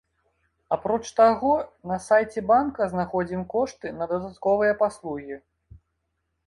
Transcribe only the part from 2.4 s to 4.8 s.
банка знаходзім кошты на дадатковыя